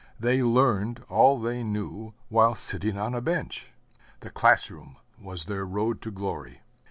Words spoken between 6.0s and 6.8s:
to glory.